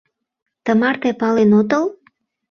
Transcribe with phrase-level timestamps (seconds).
[0.63, 1.85] Тымарте пален отыл?